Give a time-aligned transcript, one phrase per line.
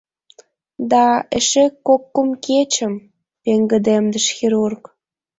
[0.91, 1.05] —Да,
[1.37, 2.93] эше кок-кум кечым!—
[3.43, 4.83] пеҥгыдемдыш хирург.